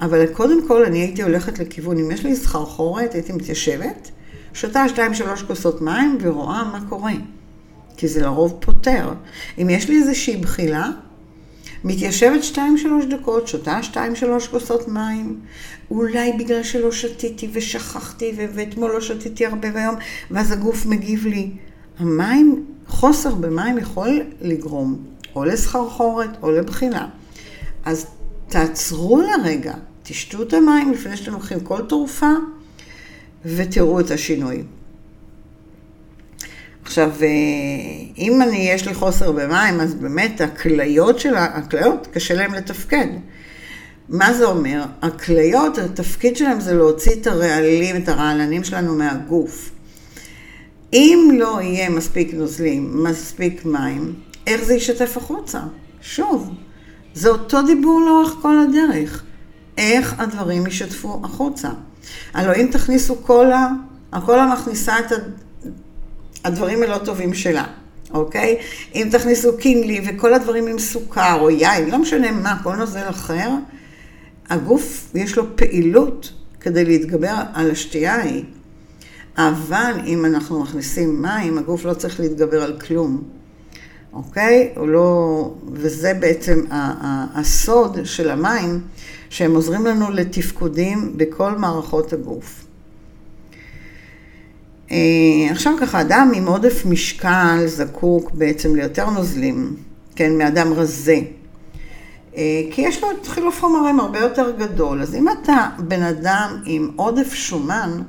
אבל 0.00 0.26
קודם 0.26 0.68
כל 0.68 0.84
אני 0.84 0.98
הייתי 0.98 1.22
הולכת 1.22 1.58
לכיוון, 1.58 1.98
אם 1.98 2.10
יש 2.10 2.24
לי 2.24 2.36
סחרחורת, 2.36 3.14
הייתי 3.14 3.32
מתיישבת, 3.32 4.10
שותה 4.52 4.88
שתיים 4.88 5.14
שלוש 5.14 5.42
כוסות 5.42 5.82
מים 5.82 6.18
ורואה 6.20 6.64
מה 6.64 6.80
קורה. 6.88 7.12
כי 7.96 8.08
זה 8.08 8.22
לרוב 8.22 8.58
פותר. 8.60 9.12
אם 9.58 9.70
יש 9.70 9.88
לי 9.88 9.96
איזושהי 9.96 10.36
בחילה, 10.36 10.90
מתיישבת 11.84 12.44
שתיים 12.44 12.78
שלוש 12.78 13.04
דקות, 13.04 13.48
שותה 13.48 13.82
שתיים 13.82 14.16
שלוש 14.16 14.48
כוסות 14.48 14.88
מים, 14.88 15.40
אולי 15.90 16.32
בגלל 16.32 16.62
שלא 16.62 16.92
שתיתי 16.92 17.48
ושכחתי 17.52 18.32
ואתמול 18.54 18.90
לא 18.90 19.00
שתיתי 19.00 19.46
הרבה 19.46 19.68
והיום, 19.74 19.94
ואז 20.30 20.52
הגוף 20.52 20.86
מגיב 20.86 21.26
לי. 21.26 21.50
המים, 21.98 22.66
חוסר 22.88 23.34
במים 23.34 23.78
יכול 23.78 24.22
לגרום 24.40 25.04
או 25.36 25.44
לסחרחורת 25.44 26.30
או 26.42 26.50
לבחילה. 26.50 27.06
אז 27.84 28.06
תעצרו 28.48 29.20
לרגע, 29.20 29.74
תשתו 30.02 30.42
את 30.42 30.52
המים 30.52 30.92
לפני 30.92 31.16
שאתם 31.16 31.32
לוקחים 31.32 31.60
כל 31.60 31.80
תרופה 31.88 32.30
ותראו 33.44 34.00
את 34.00 34.10
השינוי. 34.10 34.62
עכשיו, 36.84 37.10
אה, 37.22 37.28
אם 38.18 38.42
אני, 38.42 38.56
יש 38.56 38.88
לי 38.88 38.94
חוסר 38.94 39.32
במים, 39.32 39.80
אז 39.80 39.94
באמת 39.94 40.40
הכליות 40.40 41.20
של 41.20 41.34
הכליות, 41.36 42.08
קשה 42.12 42.34
להם 42.34 42.54
לתפקד. 42.54 43.06
מה 44.08 44.32
זה 44.32 44.44
אומר? 44.44 44.84
הכליות, 45.02 45.78
התפקיד 45.78 46.36
שלהם 46.36 46.60
זה 46.60 46.74
להוציא 46.74 47.12
את 47.12 47.26
הרעלים, 47.26 47.96
את 47.96 48.08
הרעלנים 48.08 48.64
שלנו 48.64 48.94
מהגוף. 48.94 49.70
אם 50.92 51.30
לא 51.38 51.58
יהיה 51.62 51.90
מספיק 51.90 52.34
נוזלים, 52.34 53.04
מספיק 53.04 53.64
מים, 53.64 54.14
איך 54.46 54.64
זה 54.64 54.74
יישטף 54.74 55.16
החוצה? 55.16 55.60
שוב, 56.00 56.50
זה 57.14 57.28
אותו 57.28 57.62
דיבור 57.62 58.00
לאורך 58.00 58.34
כל 58.42 58.56
הדרך. 58.68 59.24
איך 59.78 60.14
הדברים 60.18 60.66
יישטפו 60.66 61.20
החוצה. 61.24 61.68
הלוא 62.34 62.54
אם 62.54 62.68
תכניסו 62.72 63.16
קולה, 63.16 63.68
הקולה 64.12 64.54
מכניסה 64.54 64.98
את 64.98 65.12
הדברים 66.44 66.82
הלא 66.82 66.98
טובים 66.98 67.34
שלה, 67.34 67.64
אוקיי? 68.10 68.56
אם 68.94 69.08
תכניסו 69.10 69.56
קינלי 69.56 70.00
וכל 70.06 70.34
הדברים 70.34 70.66
עם 70.66 70.78
סוכר 70.78 71.40
או 71.40 71.50
יין, 71.50 71.90
לא 71.90 71.98
משנה 71.98 72.32
מה, 72.32 72.56
כל 72.62 72.76
נוזל 72.76 73.08
אחר, 73.08 73.50
הגוף 74.50 75.10
יש 75.14 75.36
לו 75.36 75.56
פעילות 75.56 76.32
כדי 76.60 76.84
להתגבר 76.84 77.34
על 77.54 77.70
השתייה 77.70 78.14
ההיא. 78.14 78.44
אבל 79.38 79.92
אם 80.06 80.24
אנחנו 80.24 80.62
מכניסים 80.62 81.22
מים, 81.22 81.58
הגוף 81.58 81.84
לא 81.84 81.94
צריך 81.94 82.20
להתגבר 82.20 82.62
על 82.62 82.80
כלום. 82.80 83.22
אוקיי? 84.12 84.72
הוא 84.76 84.88
לא... 84.88 85.50
וזה 85.72 86.14
בעצם 86.14 86.64
הסוד 87.34 87.98
של 88.04 88.30
המים, 88.30 88.80
שהם 89.30 89.54
עוזרים 89.54 89.86
לנו 89.86 90.10
לתפקודים 90.10 91.12
בכל 91.16 91.58
מערכות 91.58 92.12
הגוף. 92.12 92.63
אה, 94.90 94.96
עכשיו 95.50 95.72
ככה, 95.80 96.00
אדם 96.00 96.32
עם 96.34 96.46
עודף 96.46 96.82
משקל 96.86 97.62
זקוק 97.66 98.30
בעצם 98.30 98.76
ליותר 98.76 99.10
נוזלים, 99.10 99.76
כן, 100.16 100.38
מאדם 100.38 100.72
רזה. 100.72 101.20
אה, 102.36 102.62
כי 102.70 102.82
יש 102.82 103.02
לו 103.02 103.08
את 103.10 103.26
חילוף 103.26 103.60
חומרים 103.60 104.00
הרבה 104.00 104.18
יותר 104.18 104.52
גדול. 104.58 105.02
אז 105.02 105.14
אם 105.14 105.26
אתה 105.28 105.68
בן 105.78 106.02
אדם 106.02 106.62
עם 106.66 106.90
עודף 106.96 107.34
שומן, 107.34 108.02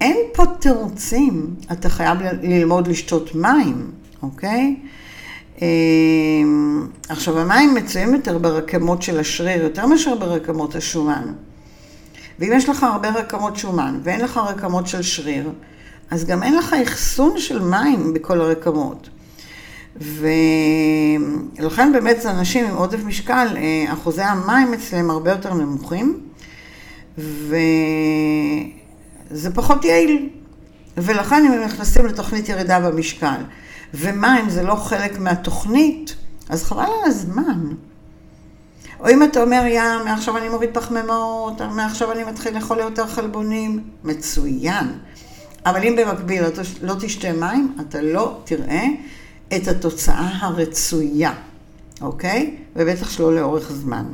אין 0.00 0.16
פה 0.34 0.44
תירוצים, 0.46 1.54
אתה 1.72 1.88
חייב 1.88 2.18
ללמוד 2.42 2.88
לשתות 2.88 3.34
מים, 3.34 3.90
אוקיי? 4.22 4.76
אמ, 5.62 6.86
עכשיו, 7.08 7.38
המים 7.38 7.74
מצויים 7.74 8.14
יותר 8.14 8.38
ברקמות 8.38 9.02
של 9.02 9.20
השריר, 9.20 9.62
יותר 9.62 9.86
מאשר 9.86 10.14
ברקמות 10.14 10.74
השומן. 10.74 11.32
ואם 12.40 12.52
יש 12.54 12.68
לך 12.68 12.82
הרבה 12.82 13.10
רקמות 13.10 13.56
שומן 13.56 14.00
ואין 14.02 14.20
לך 14.20 14.36
רקמות 14.36 14.86
של 14.86 15.02
שריר, 15.02 15.50
אז 16.10 16.24
גם 16.24 16.42
אין 16.42 16.56
לך 16.56 16.72
אחסון 16.72 17.38
של 17.38 17.62
מים 17.62 18.12
בכל 18.12 18.40
הרקמות. 18.40 19.08
ולכן 21.56 21.92
באמת 21.92 22.26
אנשים 22.26 22.66
עם 22.66 22.74
עודף 22.74 23.04
משקל, 23.04 23.46
אה, 23.56 23.92
אחוזי 23.92 24.22
המים 24.22 24.74
אצלם 24.74 25.10
הרבה 25.10 25.30
יותר 25.30 25.54
נמוכים, 25.54 26.20
וזה 27.18 27.54
פחות 29.54 29.84
יעיל. 29.84 30.28
ולכן 30.96 31.44
אם 31.46 31.52
הם 31.52 31.62
נכנסים 31.62 32.06
לתוכנית 32.06 32.48
ירידה 32.48 32.80
במשקל, 32.80 33.40
ומים 33.94 34.50
זה 34.50 34.62
לא 34.62 34.74
חלק 34.74 35.18
מהתוכנית, 35.18 36.14
אז 36.48 36.64
חבל 36.64 36.82
על 36.82 36.90
הזמן. 37.04 37.66
או 39.00 39.08
אם 39.08 39.22
אתה 39.22 39.42
אומר, 39.42 39.62
יא, 39.66 39.82
מעכשיו 40.04 40.36
אני 40.36 40.48
מוריד 40.48 40.70
פחמימות, 40.72 41.60
מעכשיו 41.60 42.12
אני 42.12 42.24
מתחיל 42.24 42.54
לאכול 42.54 42.78
יותר 42.78 43.06
חלבונים, 43.06 43.84
מצוין. 44.04 44.86
אבל 45.66 45.82
אם 45.82 45.96
במקביל 45.96 46.42
לא, 46.42 46.48
לא 46.82 46.94
תשתה 47.00 47.32
מים, 47.32 47.76
אתה 47.80 48.02
לא 48.02 48.40
תראה 48.44 48.84
את 49.56 49.68
התוצאה 49.68 50.30
הרצויה, 50.40 51.32
אוקיי? 52.00 52.56
ובטח 52.76 53.10
שלא 53.10 53.34
לאורך 53.34 53.72
זמן. 53.72 54.04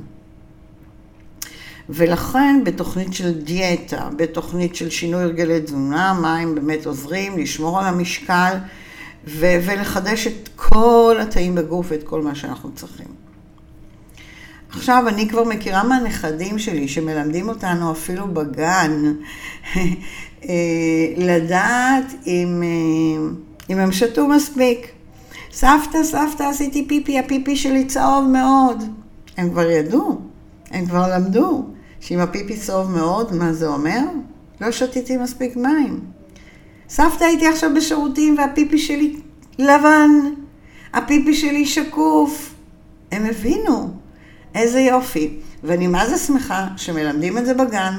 ולכן 1.88 2.64
בתוכנית 2.64 3.14
של 3.14 3.40
דיאטה, 3.40 4.08
בתוכנית 4.16 4.76
של 4.76 4.90
שינוי 4.90 5.22
הרגלי 5.22 5.60
תזונה, 5.60 6.18
מים 6.22 6.54
באמת 6.54 6.86
עוזרים 6.86 7.38
לשמור 7.38 7.80
על 7.80 7.86
המשקל 7.86 8.54
ו- 9.26 9.56
ולחדש 9.66 10.26
את 10.26 10.48
כל 10.56 11.16
התאים 11.22 11.54
בגוף 11.54 11.86
ואת 11.90 12.02
כל 12.02 12.22
מה 12.22 12.34
שאנחנו 12.34 12.70
צריכים. 12.74 13.25
עכשיו, 14.70 15.04
אני 15.08 15.28
כבר 15.28 15.44
מכירה 15.44 15.84
מהנכדים 15.84 16.58
שלי 16.58 16.88
שמלמדים 16.88 17.48
אותנו 17.48 17.92
אפילו 17.92 18.26
בגן, 18.26 18.92
אה, 20.44 20.54
לדעת 21.16 22.14
אם, 22.26 22.62
אה, 22.62 23.28
אם 23.70 23.78
הם 23.78 23.92
שתו 23.92 24.28
מספיק. 24.28 24.88
סבתא, 25.52 26.04
סבתא, 26.04 26.42
עשיתי 26.42 26.88
פיפי, 26.88 27.18
הפיפי 27.18 27.56
שלי 27.56 27.84
צהוב 27.84 28.24
מאוד. 28.24 28.82
הם 29.36 29.50
כבר 29.50 29.70
ידעו, 29.70 30.20
הם 30.70 30.86
כבר 30.86 31.08
למדו 31.14 31.64
שאם 32.00 32.18
הפיפי 32.18 32.56
צהוב 32.56 32.90
מאוד, 32.90 33.34
מה 33.34 33.52
זה 33.52 33.66
אומר? 33.66 34.00
לא 34.60 34.70
שתיתי 34.72 35.16
מספיק 35.16 35.56
מים. 35.56 36.00
סבתא 36.88 37.24
הייתי 37.24 37.46
עכשיו 37.46 37.70
בשירותים 37.76 38.38
והפיפי 38.38 38.78
שלי 38.78 39.16
לבן, 39.58 40.10
הפיפי 40.94 41.34
שלי 41.34 41.66
שקוף. 41.66 42.54
הם 43.12 43.26
הבינו, 43.26 43.90
איזה 44.56 44.80
יופי. 44.80 45.30
ואני 45.64 45.86
מה 45.86 46.08
זה 46.08 46.18
שמחה 46.18 46.68
שמלמדים 46.76 47.38
את 47.38 47.46
זה 47.46 47.54
בגן, 47.54 47.94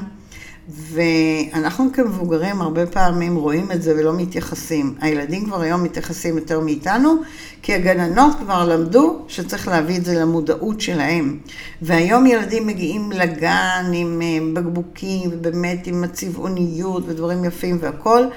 ואנחנו 0.70 1.86
כמבוגרים 1.94 2.62
הרבה 2.62 2.86
פעמים 2.86 3.36
רואים 3.36 3.72
את 3.72 3.82
זה 3.82 3.94
ולא 4.00 4.14
מתייחסים. 4.14 4.96
הילדים 5.02 5.46
כבר 5.46 5.62
היום 5.62 5.84
מתייחסים 5.84 6.38
יותר 6.38 6.60
מאיתנו, 6.60 7.16
כי 7.62 7.74
הגננות 7.74 8.36
כבר 8.40 8.66
למדו 8.66 9.20
שצריך 9.28 9.68
להביא 9.68 9.98
את 9.98 10.06
זה 10.06 10.20
למודעות 10.20 10.82
שלהם. 10.82 11.38
והיום 11.82 12.26
ילדים 12.26 12.68
מגיעים 12.68 13.12
לגן 13.12 13.92
עם 13.94 14.22
אה, 14.22 14.38
בקבוקים, 14.54 15.30
ובאמת 15.34 15.88
עם 15.88 16.04
הצבעוניות 16.04 17.04
ודברים 17.08 17.46
יפים 17.46 17.78
והכול. 17.82 18.30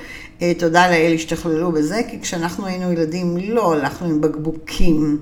אה, 0.42 0.52
תודה 0.58 0.90
לאל 0.90 1.12
השתכללו 1.14 1.72
בזה, 1.72 2.00
כי 2.10 2.20
כשאנחנו 2.20 2.66
היינו 2.66 2.92
ילדים 2.92 3.36
לא 3.36 3.72
הלכנו 3.72 4.08
עם 4.08 4.20
בקבוקים 4.20 5.18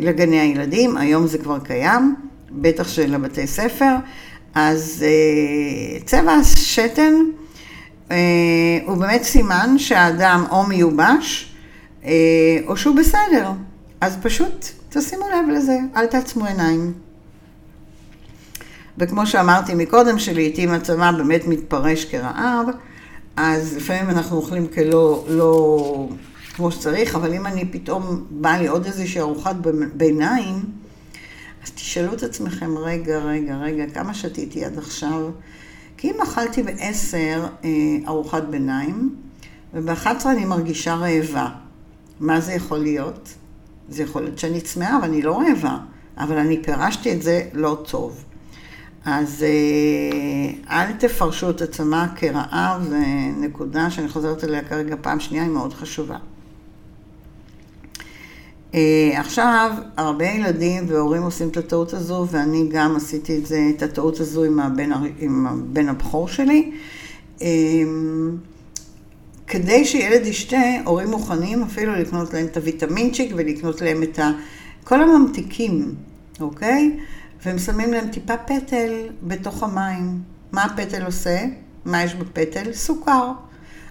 לגני 0.00 0.40
הילדים, 0.40 0.96
היום 0.96 1.26
זה 1.26 1.38
כבר 1.38 1.58
קיים, 1.58 2.14
בטח 2.50 2.88
של 2.88 3.14
הבתי 3.14 3.46
ספר. 3.46 3.94
אז 4.54 5.04
אה, 5.06 6.00
צבע 6.04 6.32
השתן 6.32 7.14
אה, 8.10 8.16
הוא 8.86 8.96
באמת 8.96 9.22
סימן 9.22 9.74
שהאדם 9.78 10.44
או 10.50 10.66
מיובש 10.66 11.54
אה, 12.04 12.10
או 12.66 12.76
שהוא 12.76 12.96
בסדר. 12.96 13.50
אז 14.00 14.16
פשוט 14.22 14.66
תשימו 14.88 15.24
לב 15.28 15.48
לזה, 15.56 15.78
אל 15.96 16.06
תעצמו 16.06 16.46
עיניים. 16.46 16.92
וכמו 18.98 19.26
שאמרתי 19.26 19.74
מקודם, 19.74 20.18
שלעיתים 20.18 20.70
הצבא 20.70 21.12
באמת 21.12 21.46
מתפרש 21.46 22.04
כרעב, 22.04 22.66
אז 23.36 23.76
לפעמים 23.76 24.10
אנחנו 24.10 24.36
אוכלים 24.36 24.66
כלא, 24.66 25.24
לא 25.28 26.08
כמו 26.56 26.72
שצריך, 26.72 27.14
אבל 27.14 27.34
אם 27.34 27.46
אני 27.46 27.64
פתאום, 27.64 28.26
באה 28.30 28.58
לי 28.58 28.66
עוד 28.66 28.86
איזושהי 28.86 29.20
ארוחת 29.20 29.56
ביניים, 29.94 30.64
אז 31.64 31.70
תשאלו 31.70 32.12
את 32.12 32.22
עצמכם, 32.22 32.78
רגע, 32.78 33.18
רגע, 33.18 33.56
רגע, 33.56 33.84
כמה 33.94 34.14
שתיתי 34.14 34.64
עד 34.64 34.78
עכשיו? 34.78 35.30
כי 35.96 36.10
אם 36.10 36.20
אכלתי 36.22 36.62
בעשר 36.62 37.46
אה, 37.64 37.70
ארוחת 38.06 38.42
ביניים, 38.42 39.14
וב-11 39.74 40.06
אני 40.26 40.44
מרגישה 40.44 40.94
רעבה, 40.94 41.48
מה 42.20 42.40
זה 42.40 42.52
יכול 42.52 42.78
להיות? 42.78 43.34
זה 43.88 44.02
יכול 44.02 44.22
להיות 44.22 44.38
שאני 44.38 44.60
צמאה, 44.60 44.96
אבל 44.96 45.04
אני 45.04 45.22
לא 45.22 45.40
רעבה, 45.40 45.78
אבל 46.18 46.36
אני 46.36 46.62
פירשתי 46.62 47.12
את 47.12 47.22
זה 47.22 47.42
לא 47.52 47.82
טוב. 47.90 48.24
אז 49.04 49.44
אה, 49.44 50.80
אל 50.80 50.92
תפרשו 50.92 51.50
את 51.50 51.62
הצמא 51.62 52.06
כרעב, 52.16 52.82
זו 52.82 52.96
נקודה 53.40 53.90
שאני 53.90 54.08
חוזרת 54.08 54.44
אליה 54.44 54.64
כרגע 54.64 54.96
פעם 55.02 55.20
שנייה, 55.20 55.44
היא 55.44 55.52
מאוד 55.52 55.74
חשובה. 55.74 56.16
אה, 58.76 59.20
עכשיו, 59.20 59.70
הרבה 59.96 60.24
ילדים 60.24 60.84
והורים 60.88 61.22
עושים 61.22 61.48
את 61.48 61.56
הטעות 61.56 61.92
הזו, 61.92 62.26
ואני 62.30 62.68
גם 62.70 62.96
עשיתי 62.96 63.38
את 63.38 63.46
זה, 63.46 63.70
את 63.76 63.82
הטעות 63.82 64.20
הזו 64.20 64.44
עם 64.44 64.60
הבן, 64.60 64.90
עם 65.18 65.46
הבן 65.46 65.88
הבכור 65.88 66.28
שלי. 66.28 66.72
אה, 67.42 67.46
כדי 69.46 69.84
שילד 69.84 70.26
ישתה, 70.26 70.56
הורים 70.84 71.10
מוכנים 71.10 71.62
אפילו 71.62 71.92
לקנות 71.92 72.34
להם 72.34 72.46
את 72.46 72.56
הוויטמינצ'יק 72.56 73.32
ולקנות 73.36 73.82
להם 73.82 74.02
את 74.02 74.18
ה... 74.18 74.30
כל 74.84 75.02
הממתיקים, 75.02 75.94
אוקיי? 76.40 76.98
והם 77.44 77.58
שמים 77.58 77.92
להם 77.92 78.08
טיפה 78.08 78.36
פטל 78.36 78.92
בתוך 79.22 79.62
המים. 79.62 80.20
מה 80.52 80.64
הפטל 80.64 81.04
עושה? 81.04 81.44
מה 81.84 82.04
יש 82.04 82.14
בפטל? 82.14 82.72
סוכר. 82.72 83.32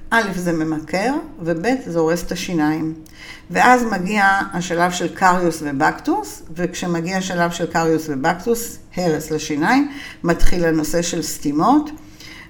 א', 0.09 0.31
זה 0.35 0.51
ממכר, 0.51 1.13
וב', 1.39 1.65
זה 1.87 1.99
הורס 1.99 2.23
את 2.23 2.31
השיניים. 2.31 2.93
ואז 3.51 3.83
מגיע 3.91 4.39
השלב 4.53 4.91
של 4.91 5.15
קריוס 5.15 5.63
ובקטוס, 5.65 6.41
וכשמגיע 6.55 7.17
השלב 7.17 7.51
של 7.51 7.65
קריוס 7.65 8.05
ובקטוס, 8.09 8.77
הרס 8.95 9.31
לשיניים, 9.31 9.91
מתחיל 10.23 10.65
הנושא 10.65 11.01
של 11.01 11.21
סתימות, 11.21 11.89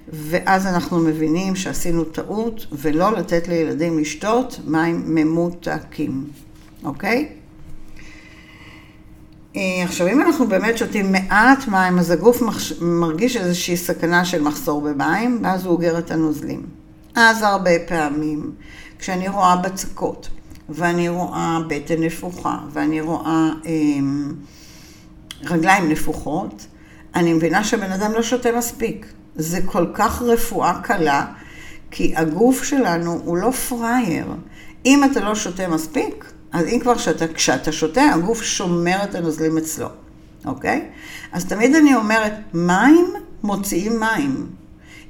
ואז 0.08 0.66
אנחנו 0.66 0.98
מבינים 0.98 1.56
שעשינו 1.56 2.04
טעות, 2.04 2.66
ולא 2.72 3.12
לתת 3.12 3.48
לילדים 3.48 3.98
לשתות 3.98 4.60
מים 4.64 5.02
ממותקים, 5.06 6.24
אוקיי? 6.84 7.28
אה, 9.56 9.82
עכשיו, 9.84 10.08
אם 10.08 10.22
אנחנו 10.22 10.48
באמת 10.48 10.78
שותים 10.78 11.12
מעט 11.12 11.68
מים, 11.68 11.98
אז 11.98 12.10
הגוף 12.10 12.42
מרגיש 12.80 13.36
איזושהי 13.36 13.76
סכנה 13.76 14.24
של 14.24 14.42
מחסור 14.42 14.80
במים, 14.80 15.40
ואז 15.42 15.64
הוא 15.64 15.72
אוגר 15.72 15.98
את 15.98 16.10
הנוזלים. 16.10 16.85
אז 17.16 17.42
הרבה 17.42 17.70
פעמים, 17.88 18.52
כשאני 18.98 19.28
רואה 19.28 19.56
בצקות, 19.56 20.28
ואני 20.68 21.08
רואה 21.08 21.58
בטן 21.68 22.02
נפוחה, 22.02 22.58
ואני 22.72 23.00
רואה 23.00 23.50
אה, 23.66 23.72
רגליים 25.42 25.88
נפוחות, 25.88 26.66
אני 27.14 27.32
מבינה 27.32 27.64
שבן 27.64 27.92
אדם 27.92 28.12
לא 28.12 28.22
שותה 28.22 28.48
מספיק. 28.58 29.06
זה 29.34 29.58
כל 29.66 29.86
כך 29.94 30.22
רפואה 30.22 30.80
קלה, 30.82 31.26
כי 31.90 32.16
הגוף 32.16 32.64
שלנו 32.64 33.20
הוא 33.24 33.36
לא 33.36 33.50
פראייר. 33.50 34.26
אם 34.86 35.04
אתה 35.04 35.20
לא 35.20 35.34
שותה 35.34 35.68
מספיק, 35.68 36.32
אז 36.52 36.66
אם 36.66 36.78
כבר 36.82 36.96
שאתה, 36.96 37.28
כשאתה 37.28 37.72
שותה, 37.72 38.02
הגוף 38.02 38.42
שומר 38.42 39.04
את 39.04 39.14
הנוזלים 39.14 39.58
אצלו, 39.58 39.88
אוקיי? 40.44 40.88
אז 41.32 41.44
תמיד 41.44 41.74
אני 41.74 41.94
אומרת, 41.94 42.32
מים 42.54 43.06
מוציאים 43.42 44.00
מים. 44.00 44.46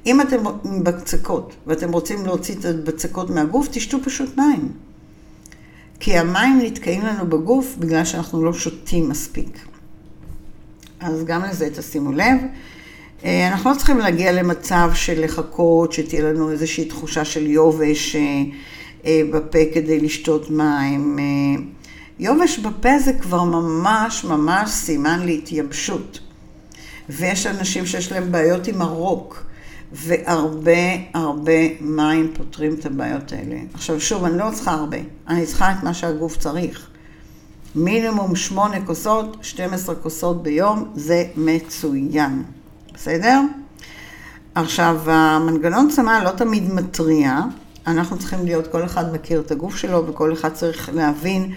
אם 0.05 0.21
אתם 0.21 0.43
בצקות 0.83 1.55
ואתם 1.67 1.91
רוצים 1.91 2.25
להוציא 2.25 2.55
את 2.55 2.65
הבצקות 2.65 3.29
מהגוף, 3.29 3.67
תשתו 3.71 3.97
פשוט 4.03 4.37
מים. 4.37 4.71
כי 5.99 6.17
המים 6.17 6.59
נתקעים 6.63 7.05
לנו 7.05 7.29
בגוף 7.29 7.75
בגלל 7.79 8.05
שאנחנו 8.05 8.43
לא 8.43 8.53
שותים 8.53 9.09
מספיק. 9.09 9.59
אז 10.99 11.25
גם 11.25 11.43
לזה 11.43 11.69
תשימו 11.75 12.11
לב. 12.11 12.37
אה, 13.25 13.47
אנחנו 13.47 13.71
לא 13.71 13.75
צריכים 13.75 13.97
להגיע 13.97 14.31
למצב 14.31 14.91
של 14.93 15.23
לחכות, 15.23 15.93
שתהיה 15.93 16.21
לנו 16.23 16.51
איזושהי 16.51 16.85
תחושה 16.85 17.25
של 17.25 17.47
יובש 17.47 18.15
אה, 18.15 18.21
אה, 19.05 19.21
בפה 19.31 19.59
כדי 19.73 19.99
לשתות 19.99 20.51
מים. 20.51 21.19
יובש 22.19 22.59
בפה 22.59 22.99
זה 22.99 23.13
כבר 23.13 23.43
ממש 23.43 24.23
ממש 24.23 24.69
סימן 24.69 25.25
להתייבשות. 25.25 26.19
ויש 27.09 27.47
אנשים 27.47 27.85
שיש 27.85 28.11
להם 28.11 28.31
בעיות 28.31 28.67
עם 28.67 28.81
הרוק. 28.81 29.46
והרבה 29.91 30.71
הרבה 31.13 31.81
מים 31.81 32.31
פותרים 32.33 32.73
את 32.73 32.85
הבעיות 32.85 33.31
האלה. 33.31 33.55
עכשיו 33.73 34.01
שוב, 34.01 34.23
אני 34.23 34.37
לא 34.37 34.49
צריכה 34.53 34.71
הרבה, 34.71 34.97
אני 35.27 35.45
צריכה 35.45 35.71
את 35.71 35.83
מה 35.83 35.93
שהגוף 35.93 36.37
צריך. 36.37 36.87
מינימום 37.75 38.35
שמונה 38.35 38.85
כוסות, 38.85 39.37
12 39.41 39.95
כוסות 39.95 40.43
ביום, 40.43 40.91
זה 40.95 41.23
מצוין, 41.37 42.43
בסדר? 42.93 43.41
עכשיו, 44.55 45.01
המנגנון 45.05 45.89
צמא 45.89 46.19
לא 46.23 46.31
תמיד 46.31 46.73
מתריע, 46.73 47.39
אנחנו 47.87 48.17
צריכים 48.17 48.45
להיות, 48.45 48.67
כל 48.67 48.85
אחד 48.85 49.13
מכיר 49.13 49.39
את 49.39 49.51
הגוף 49.51 49.75
שלו 49.75 50.07
וכל 50.07 50.33
אחד 50.33 50.53
צריך 50.53 50.89
להבין 50.93 51.53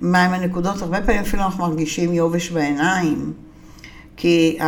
מהם 0.00 0.32
הנקודות. 0.32 0.82
הרבה 0.82 1.02
פעמים 1.02 1.20
אפילו 1.20 1.42
אנחנו 1.42 1.66
מרגישים 1.66 2.12
יובש 2.12 2.50
בעיניים. 2.50 3.32
כי 4.22 4.58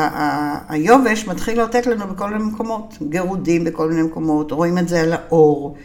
היובש 0.68 1.26
מתחיל 1.26 1.58
לאותת 1.58 1.86
לנו 1.86 2.06
בכל 2.06 2.30
מיני 2.30 2.44
מקומות, 2.44 2.98
גירודים 3.08 3.64
בכל 3.64 3.88
מיני 3.88 4.02
מקומות, 4.02 4.52
רואים 4.52 4.78
את 4.78 4.88
זה 4.88 5.00
על 5.00 5.12
האור. 5.12 5.76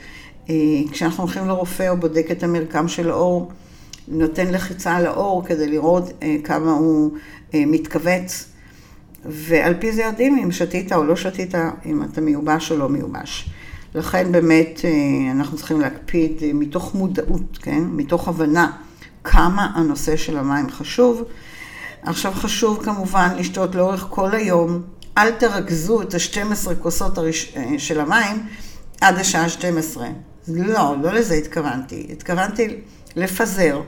אה, 0.49 0.56
כשאנחנו 0.91 1.23
הולכים 1.23 1.47
לרופא, 1.47 1.88
הוא 1.88 1.99
בודק 1.99 2.27
את 2.32 2.43
המרקם 2.43 2.88
של 2.88 3.10
האור, 3.10 3.51
נותן 4.08 4.47
לחיצה 4.47 4.95
על 4.95 5.06
האור 5.06 5.45
כדי 5.45 5.67
לראות 5.67 6.03
אה, 6.23 6.36
כמה 6.43 6.71
הוא 6.71 7.12
אה, 7.53 7.63
מתכווץ. 7.67 8.45
ועל 9.25 9.73
פי 9.80 9.91
זה 9.91 10.01
יודעים 10.01 10.38
אם 10.43 10.51
שתית 10.51 10.93
או 10.93 11.03
לא 11.03 11.15
שתית, 11.15 11.53
אם 11.86 12.03
אתה 12.03 12.21
מיובש 12.21 12.71
או 12.71 12.77
לא 12.77 12.89
מיובש. 12.89 13.49
לכן 13.95 14.32
באמת 14.32 14.80
אנחנו 15.32 15.58
צריכים 15.58 15.82
להקפיד 15.82 16.41
מתוך 16.53 16.95
מודעות, 16.95 17.58
כן? 17.62 17.84
מתוך 17.91 18.27
הבנה 18.27 18.71
כמה 19.23 19.71
הנושא 19.75 20.15
של 20.15 20.38
המים 20.38 20.69
חשוב. 20.69 21.23
עכשיו 22.08 22.32
חשוב 22.36 22.84
כמובן 22.84 23.36
לשתות 23.38 23.76
לאורך 23.76 24.08
כל 24.10 24.36
היום. 24.36 24.82
אל 25.17 25.32
תרכזו 25.32 26.02
את 26.02 26.13
ה-12 26.13 26.76
כוסות 26.82 27.17
הראש... 27.17 27.54
אה, 27.56 27.65
של 27.78 28.00
המים 28.00 28.46
עד 29.02 29.17
השעה 29.20 29.50
12. 29.50 30.08
לא, 30.48 30.96
לא 31.02 31.13
לזה 31.13 31.34
התכוונתי. 31.34 32.08
התכוונתי 32.12 32.67
לפזר. 33.15 33.82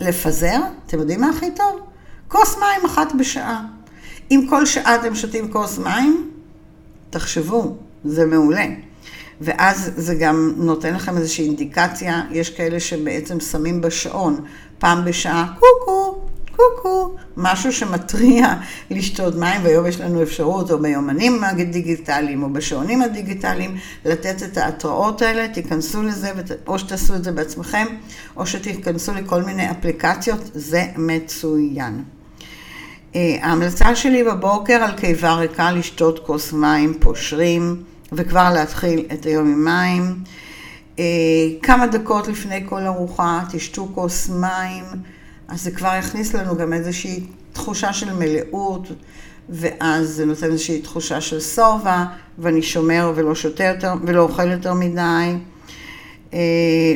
לפזר, 0.00 0.60
אתם 0.86 0.98
יודעים 0.98 1.20
מה 1.20 1.30
הכי 1.30 1.50
טוב? 1.50 1.80
כוס 2.28 2.56
מים 2.56 2.84
אחת 2.86 3.12
בשעה. 3.18 3.64
אם 4.30 4.46
כל 4.50 4.66
שעה 4.66 4.94
אתם 4.94 5.14
שותים 5.14 5.52
כוס 5.52 5.78
מים, 5.78 6.30
תחשבו, 7.10 7.76
זה 8.04 8.26
מעולה. 8.26 8.66
ואז 9.40 9.90
זה 9.96 10.14
גם 10.14 10.52
נותן 10.56 10.94
לכם 10.94 11.16
איזושהי 11.16 11.46
אינדיקציה, 11.46 12.22
יש 12.30 12.50
כאלה 12.50 12.80
שבעצם 12.80 13.40
שמים 13.40 13.80
בשעון, 13.80 14.44
פעם 14.78 15.04
בשעה, 15.04 15.54
קוקו, 15.58 16.25
קוקו, 16.56 17.14
משהו 17.36 17.72
שמתריע 17.72 18.54
לשתות 18.90 19.34
מים, 19.34 19.60
והיום 19.64 19.86
יש 19.86 20.00
לנו 20.00 20.22
אפשרות, 20.22 20.70
או 20.70 20.78
ביומנים 20.78 21.44
הדיגיטליים, 21.44 22.42
או 22.42 22.52
בשעונים 22.52 23.02
הדיגיטליים, 23.02 23.76
לתת 24.04 24.42
את 24.42 24.56
ההתראות 24.56 25.22
האלה, 25.22 25.48
תיכנסו 25.48 26.02
לזה, 26.02 26.32
או 26.66 26.78
שתעשו 26.78 27.14
את 27.14 27.24
זה 27.24 27.32
בעצמכם, 27.32 27.86
או 28.36 28.46
שתיכנסו 28.46 29.14
לכל 29.14 29.42
מיני 29.42 29.70
אפליקציות, 29.70 30.50
זה 30.54 30.84
מצוין. 30.96 32.02
אה, 33.14 33.36
ההמלצה 33.42 33.96
שלי 33.96 34.24
בבוקר 34.24 34.74
על 34.74 34.92
קיבה 34.96 35.34
ריקה 35.34 35.72
לשתות 35.72 36.26
כוס 36.26 36.52
מים 36.52 36.94
פושרים 37.00 37.82
וכבר 38.12 38.52
להתחיל 38.54 39.04
את 39.12 39.26
היום 39.26 39.46
עם 39.46 39.64
מים. 39.64 40.18
אה, 40.98 41.04
כמה 41.62 41.86
דקות 41.86 42.28
לפני 42.28 42.62
כל 42.68 42.86
ארוחה 42.86 43.40
תשתו 43.52 43.88
כוס 43.94 44.28
מים, 44.28 44.84
אז 45.48 45.62
זה 45.62 45.70
כבר 45.70 45.92
יכניס 45.98 46.34
לנו 46.34 46.56
גם 46.56 46.72
איזושהי 46.72 47.26
תחושה 47.52 47.92
של 47.92 48.14
מלאות, 48.14 48.88
ואז 49.48 50.08
זה 50.08 50.26
נותן 50.26 50.46
איזושהי 50.46 50.80
תחושה 50.82 51.20
של 51.20 51.40
שובע, 51.40 52.04
ואני 52.38 52.62
שומר 52.62 53.12
ולא 53.16 53.34
שותה 53.34 53.64
יותר 53.64 53.94
ולא 54.06 54.22
אוכל 54.22 54.50
יותר 54.50 54.74
מדי. 54.74 55.34
אה, 56.34 56.38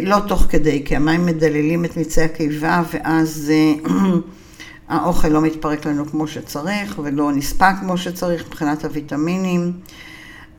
לא 0.03 0.17
תוך 0.29 0.47
כדי, 0.49 0.83
כי 0.85 0.97
המים 0.97 1.27
מדללים 1.27 1.85
את 1.85 1.97
מיצי 1.97 2.21
הקיבה, 2.21 2.83
ואז 2.93 3.53
האוכל 4.89 5.29
לא 5.29 5.41
מתפרק 5.41 5.87
לנו 5.87 6.07
כמו 6.07 6.27
שצריך, 6.27 7.01
ולא 7.03 7.33
נספק 7.33 7.75
כמו 7.81 7.99
שצריך 7.99 8.47
מבחינת 8.47 8.85
הוויטמינים. 8.85 9.73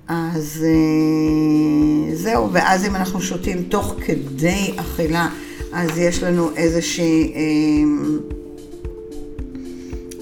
אז 0.07 0.65
אה, 0.65 2.15
זהו, 2.15 2.49
ואז 2.53 2.85
אם 2.85 2.95
אנחנו 2.95 3.21
שותים 3.21 3.63
תוך 3.63 3.95
כדי 4.05 4.73
אכילה, 4.77 5.29
אז 5.73 5.97
יש 5.97 6.23
לנו 6.23 6.49
איזושהי, 6.55 7.33
אה, 7.35 7.41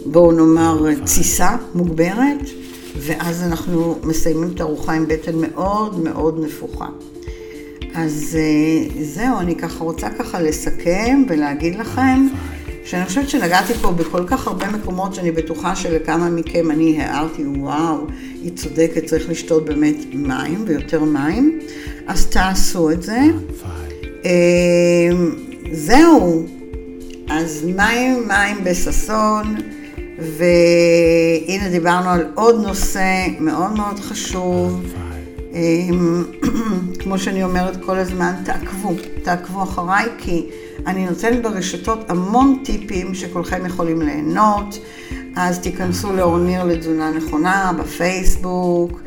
בואו 0.05 0.31
נאמר, 0.31 0.95
תסיסה 1.03 1.57
מוגברת, 1.75 2.37
ואז 2.97 3.43
אנחנו 3.43 3.99
מסיימים 4.03 4.51
את 4.55 4.59
הארוחה 4.59 4.93
עם 4.93 5.07
בטן 5.07 5.35
מאוד 5.35 5.99
מאוד 5.99 6.39
נפוחה. 6.45 6.87
אז 7.93 8.37
אה, 8.39 9.03
זהו, 9.03 9.39
אני 9.39 9.55
ככה 9.55 9.83
רוצה 9.83 10.09
ככה 10.09 10.41
לסכם 10.41 11.23
ולהגיד 11.29 11.75
לכם 11.75 12.27
שאני 12.85 13.05
חושבת 13.05 13.29
שנגעתי 13.29 13.73
פה 13.73 13.91
בכל 13.91 14.27
כך 14.27 14.47
הרבה 14.47 14.69
מקומות 14.69 15.15
שאני 15.15 15.31
בטוחה 15.31 15.75
שלכמה 15.75 16.29
מכם 16.29 16.71
אני 16.71 17.01
הערתי, 17.01 17.43
וואו, 17.45 17.97
היא 18.41 18.51
צודקת, 18.55 19.05
צריך 19.05 19.29
לשתות 19.29 19.65
באמת 19.65 19.95
מים 20.13 20.63
ויותר 20.67 21.03
מים, 21.03 21.59
אז 22.07 22.27
תעשו 22.27 22.91
את 22.91 23.03
זה. 23.03 23.19
אמ, 24.25 25.29
זהו, 25.71 26.45
אז 27.29 27.65
מים, 27.75 28.27
מים 28.27 28.63
בששון, 28.63 29.55
והנה 30.19 31.69
דיברנו 31.69 32.09
על 32.09 32.27
עוד 32.35 32.55
נושא 32.67 33.27
מאוד 33.39 33.71
מאוד 33.71 33.99
חשוב. 33.99 34.93
אמ, 35.53 36.23
כמו 36.99 37.19
שאני 37.19 37.43
אומרת 37.43 37.83
כל 37.83 37.97
הזמן, 37.97 38.33
תעקבו, 38.45 38.95
תעקבו 39.23 39.63
אחריי, 39.63 40.05
כי 40.17 40.45
אני 40.87 41.05
נותנת 41.05 41.41
ברשתות 41.41 42.09
המון 42.09 42.61
טיפים 42.65 43.15
שכולכם 43.15 43.65
יכולים 43.65 44.01
ליהנות, 44.01 44.79
אז 45.35 45.59
תיכנסו 45.59 46.13
לאורניר 46.13 46.63
לתזונה 46.63 47.11
נכונה 47.11 47.71
בפייסבוק, 47.79 49.01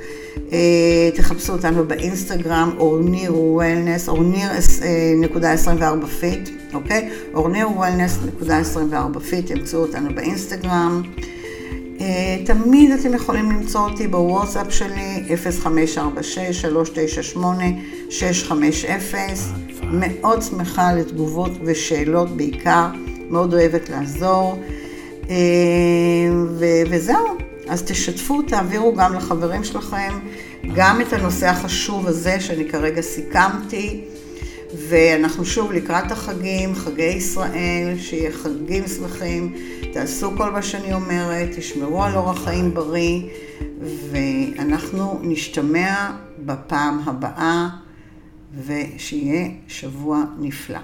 תחפשו 1.14 1.52
אותנו 1.52 1.84
באינסטגרם, 1.84 2.70
אורניר 2.78 3.36
wellness, 3.36 4.08
אורניר 4.08 4.50
אה, 4.50 5.14
נקודה 5.16 5.52
24 5.52 6.06
fit, 6.06 6.48
אוקיי? 6.74 7.10
אורניר 7.34 7.70
wellness 7.70 8.18
נקודה 8.26 8.58
24 8.58 9.20
fit, 9.20 9.52
תמצאו 9.52 9.80
אותנו 9.80 10.14
באינסטגרם. 10.14 11.02
אה, 12.00 12.36
תמיד 12.44 12.90
אתם 12.90 13.14
יכולים 13.14 13.50
למצוא 13.50 13.80
אותי 13.80 14.08
בוואטסאפ 14.08 14.66
שלי, 14.70 15.22
0546-398-650. 18.08 19.72
מאוד 19.82 20.42
שמחה 20.42 20.92
לתגובות 20.92 21.52
ושאלות 21.64 22.36
בעיקר, 22.36 22.86
מאוד 23.30 23.54
אוהבת 23.54 23.88
לעזור. 23.88 24.62
אה, 25.30 25.36
וזהו, 26.90 27.26
אז 27.68 27.82
תשתפו, 27.82 28.42
תעבירו 28.42 28.94
גם 28.94 29.14
לחברים 29.14 29.64
שלכם, 29.64 30.18
גם 30.74 31.00
את 31.00 31.12
הנושא 31.12 31.46
החשוב 31.46 32.06
הזה 32.06 32.40
שאני 32.40 32.68
כרגע 32.68 33.00
סיכמתי. 33.00 34.00
ואנחנו 34.88 35.44
שוב 35.44 35.72
לקראת 35.72 36.12
החגים, 36.12 36.74
חגי 36.74 37.02
ישראל, 37.02 37.94
שיהיה 37.98 38.32
חגים 38.32 38.88
שמחים, 38.88 39.54
תעשו 39.92 40.30
כל 40.36 40.50
מה 40.50 40.62
שאני 40.62 40.94
אומרת, 40.94 41.48
תשמרו 41.56 42.04
על 42.04 42.14
אורח 42.14 42.44
חיים 42.44 42.74
בריא, 42.74 43.22
ואנחנו 44.10 45.18
נשתמע 45.22 46.10
בפעם 46.38 47.00
הבאה. 47.06 47.68
ושיהיה 48.66 49.48
שבוע 49.68 50.24
נפלא. 50.38 50.78